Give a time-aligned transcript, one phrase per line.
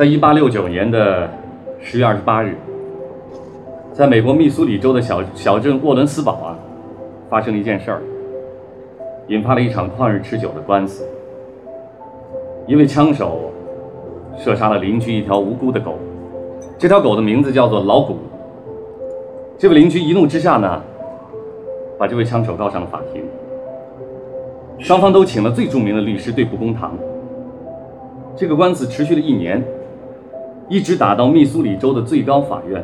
[0.00, 1.28] 在一八六九年的
[1.78, 2.56] 十月二十八日，
[3.92, 6.56] 在美国密苏里州的小小镇沃伦斯堡啊，
[7.28, 8.02] 发生了一件事儿，
[9.28, 11.06] 引发了一场旷日持久的官司。
[12.66, 13.52] 一位枪手
[14.38, 15.96] 射杀了邻居一条无辜的狗，
[16.78, 18.16] 这条狗的名字叫做老古。
[19.58, 20.82] 这位邻居一怒之下呢，
[21.98, 23.22] 把这位枪手告上了法庭。
[24.78, 26.96] 双方都请了最著名的律师对簿公堂。
[28.34, 29.62] 这个官司持续了一年，
[30.70, 32.82] 一直打到密苏里州的最高法院。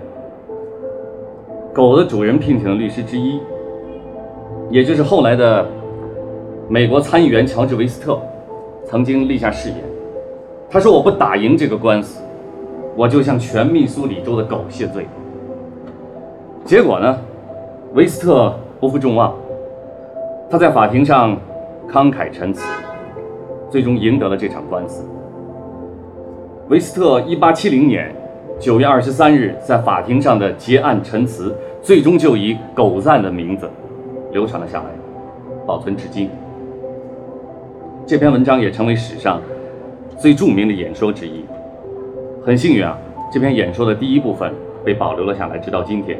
[1.73, 3.39] 狗的主人聘请的律师之一，
[4.71, 5.65] 也就是后来的
[6.69, 8.19] 美国参议员乔治·维斯特，
[8.85, 9.79] 曾经立下誓言，
[10.69, 12.21] 他说：“我不打赢这个官司，
[12.97, 15.07] 我就向全密苏里州的狗谢罪。”
[16.67, 17.17] 结果呢，
[17.95, 19.33] 维斯特不负众望，
[20.51, 21.39] 他在法庭上
[21.89, 22.67] 慷慨陈词，
[23.71, 25.05] 最终赢得了这场官司。
[26.69, 28.13] 维斯特1870年
[28.59, 33.71] 9月23日在法庭上的结案陈词，最终就以“狗赞”的名字
[34.33, 34.87] 流传了下来，
[35.65, 36.29] 保存至今。
[38.05, 39.41] 这篇文章也成为史上
[40.19, 41.45] 最著名的演说之一。
[42.45, 42.99] 很幸运啊，
[43.33, 44.53] 这篇演说的第一部分
[44.85, 46.19] 被保留了下来，直到今天。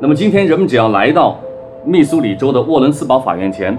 [0.00, 1.38] 那么今天人们只要来到
[1.82, 3.74] 密苏里州的沃伦斯堡法院前，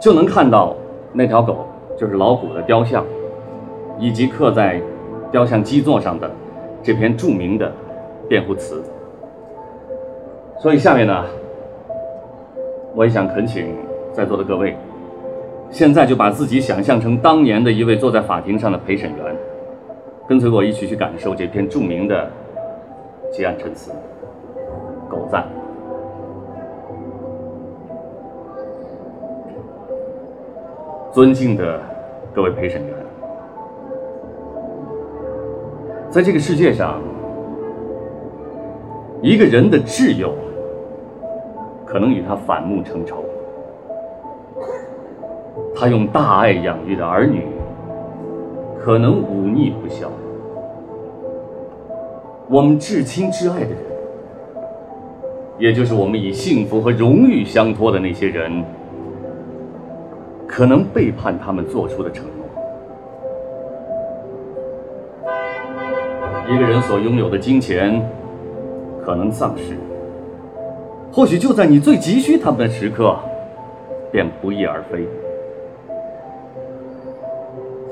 [0.00, 0.76] 就能看到
[1.12, 1.66] 那条狗，
[1.98, 3.04] 就是老古的雕像，
[3.98, 4.80] 以及刻在
[5.30, 6.30] 雕像基座上的
[6.82, 7.72] 这篇著名的
[8.28, 8.82] 辩护词。
[10.58, 11.24] 所以下面呢，
[12.94, 13.74] 我也想恳请
[14.12, 14.76] 在座的各位，
[15.70, 19.36] 现在就把自己想象成当年的一位坐在法庭上的陪审员，
[20.28, 22.30] 跟随我一起去感受这篇著名的
[23.32, 23.92] 结案陈词。
[25.08, 25.46] 狗赞！
[31.12, 31.80] 尊敬的
[32.34, 32.94] 各位陪审员，
[36.10, 37.02] 在这个世界上，
[39.20, 40.34] 一个人的挚友
[41.84, 43.22] 可能与他反目成仇，
[45.74, 47.46] 他用大爱养育的儿女
[48.80, 50.10] 可能忤逆不孝，
[52.48, 53.78] 我们至亲至爱的人。
[55.58, 58.64] 也就是我们以幸福和荣誉相托的那些人，
[60.46, 62.37] 可能背叛他们做出的承诺。
[66.50, 68.02] 一个人所拥有的金钱
[69.04, 69.76] 可能丧失，
[71.12, 73.14] 或许就在你最急需他们的时刻，
[74.10, 75.06] 便不翼而飞。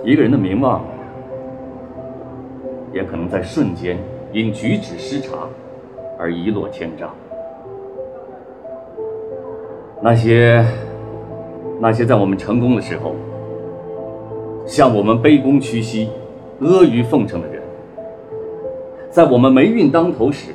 [0.03, 0.83] 一个人的名望，
[2.95, 3.99] 也可能在瞬间
[4.33, 5.37] 因举止失察
[6.19, 7.15] 而一落千丈。
[10.01, 10.65] 那些
[11.79, 13.15] 那些在我们成功的时候
[14.65, 16.09] 向我们卑躬屈膝、
[16.61, 17.56] 阿谀奉承的人，
[19.17, 20.53] 在我们霉运当头时，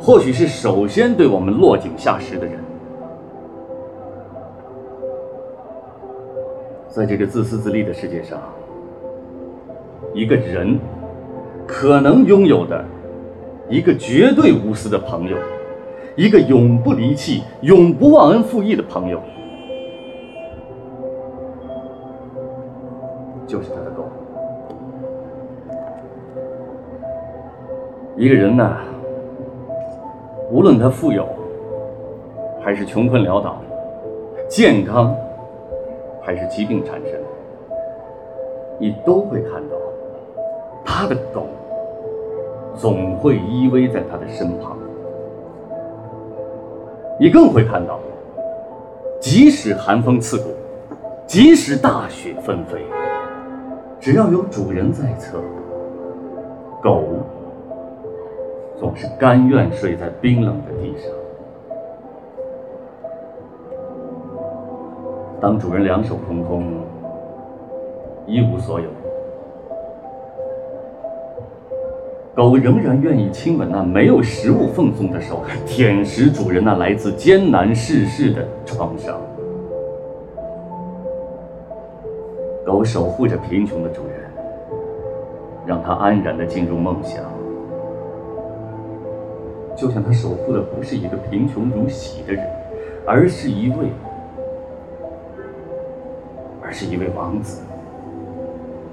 [0.00, 2.58] 或许是首先对我们落井下石的人。
[6.88, 8.40] 在这个自私自利的世界上，
[10.12, 10.76] 一个人
[11.64, 12.84] 可能拥有的
[13.70, 15.36] 一个绝对无私的朋友。
[16.16, 19.20] 一个永不离弃、永不忘恩负义的朋友，
[23.46, 24.10] 就是他的狗。
[28.16, 28.76] 一个人呢，
[30.48, 31.26] 无论他富有
[32.62, 33.56] 还是穷困潦倒，
[34.48, 35.12] 健康
[36.22, 37.20] 还是疾病缠身，
[38.78, 39.74] 你都会看到
[40.84, 41.48] 他的狗
[42.76, 44.76] 总会依偎在他的身旁。
[47.18, 47.98] 你更会看到，
[49.20, 50.50] 即使寒风刺骨，
[51.26, 52.78] 即使大雪纷飞，
[53.98, 55.38] 只要有主人在侧，
[56.80, 57.02] 狗
[58.84, 61.10] 总是甘愿睡在冰冷的地上。
[65.40, 66.70] 当主人两手空空，
[68.26, 68.86] 一无所有。
[72.34, 79.18] 狗仍然愿意亲吻那没有食物奉送的手，舔食主人那来自艰难世事的创伤。
[82.66, 84.30] 狗守护着贫穷的主人，
[85.64, 87.24] 让他安然的进入梦乡，
[89.76, 92.46] 就像他守护的不是一个贫穷如洗的人，
[93.06, 93.88] 而是一位，
[96.62, 97.62] 而是一位王子，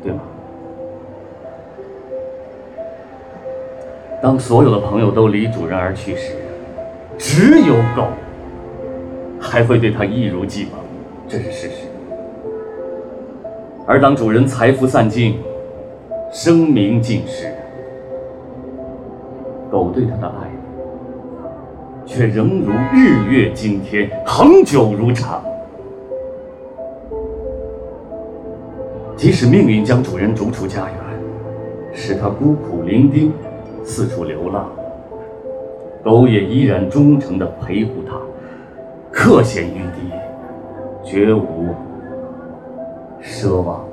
[0.03, 0.19] 对吗？
[4.21, 6.35] 当所有的朋友都离主人而去时，
[7.17, 8.07] 只有狗
[9.39, 10.79] 还会对他一如既往，
[11.27, 11.87] 这是事实。
[13.87, 15.39] 而当主人财富散尽，
[16.31, 17.51] 声名尽失。
[19.71, 20.51] 狗对他的爱，
[22.11, 25.41] 却仍如日月惊天，恒久如常。
[29.15, 30.95] 即使命运将主人逐出家园，
[31.93, 33.31] 使他孤苦伶仃，
[33.85, 34.69] 四处流浪，
[36.03, 38.17] 狗也依然忠诚地陪护他，
[39.09, 40.11] 克险于敌，
[41.01, 41.69] 绝无
[43.23, 43.85] 奢望。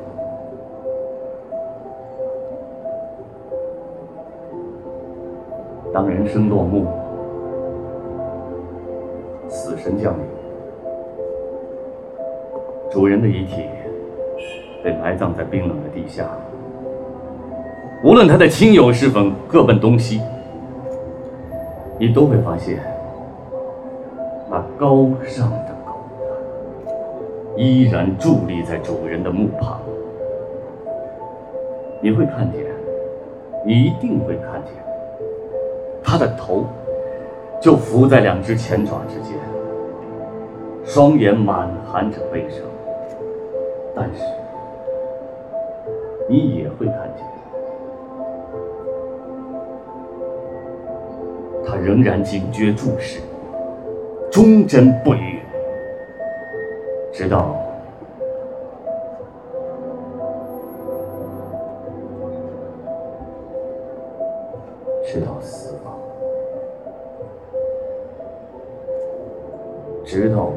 [5.95, 6.87] 当人生落幕，
[9.49, 10.25] 死神降临，
[12.91, 13.65] 主人的遗体
[14.85, 16.29] 被埋葬在冰冷的地下。
[18.05, 20.21] 无论他的亲友是否各奔东西，
[21.99, 22.79] 你都会发现，
[24.49, 25.95] 那高尚的狗
[27.57, 29.81] 依然伫立在主人的墓旁。
[32.01, 32.61] 你会看见，
[33.67, 34.73] 你一定会看见。
[36.05, 36.65] 他的头
[37.61, 39.37] 就伏在两只前爪之间，
[40.85, 42.61] 双眼满含着悲伤。
[43.95, 44.23] 但是，
[46.29, 47.27] 你也会看见，
[51.67, 53.21] 他仍然警觉注视，
[54.31, 55.41] 忠贞不渝，
[57.13, 57.57] 直到
[65.05, 65.75] 直到死。
[70.09, 70.57] 石头